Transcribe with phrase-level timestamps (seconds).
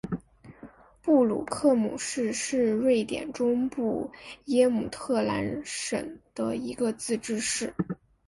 [1.03, 4.09] 克鲁库姆市是瑞典中部
[4.45, 7.71] 耶姆特兰省的一个自治市。